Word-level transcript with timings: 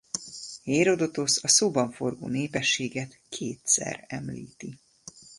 Hérodotosz 0.63 1.43
a 1.43 1.47
szóban 1.47 1.91
forgó 1.91 2.27
népességet 2.27 3.19
kétszer 3.29 4.05
említi. 4.07 4.79